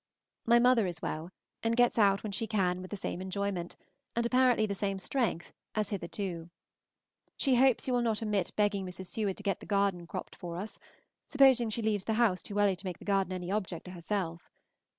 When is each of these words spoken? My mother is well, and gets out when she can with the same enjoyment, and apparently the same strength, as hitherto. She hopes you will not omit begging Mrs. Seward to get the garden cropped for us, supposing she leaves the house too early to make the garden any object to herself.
My 0.47 0.57
mother 0.57 0.87
is 0.87 1.03
well, 1.03 1.29
and 1.61 1.75
gets 1.77 1.99
out 1.99 2.23
when 2.23 2.31
she 2.31 2.47
can 2.47 2.81
with 2.81 2.89
the 2.89 2.97
same 2.97 3.21
enjoyment, 3.21 3.75
and 4.15 4.25
apparently 4.25 4.65
the 4.65 4.73
same 4.73 4.97
strength, 4.97 5.53
as 5.75 5.91
hitherto. 5.91 6.49
She 7.37 7.53
hopes 7.53 7.85
you 7.87 7.93
will 7.93 8.01
not 8.01 8.23
omit 8.23 8.51
begging 8.55 8.83
Mrs. 8.83 9.05
Seward 9.05 9.37
to 9.37 9.43
get 9.43 9.59
the 9.59 9.67
garden 9.67 10.07
cropped 10.07 10.35
for 10.35 10.57
us, 10.57 10.79
supposing 11.29 11.69
she 11.69 11.83
leaves 11.83 12.05
the 12.05 12.13
house 12.13 12.41
too 12.41 12.57
early 12.57 12.75
to 12.77 12.85
make 12.87 12.97
the 12.97 13.05
garden 13.05 13.31
any 13.31 13.51
object 13.51 13.85
to 13.85 13.91
herself. 13.91 14.49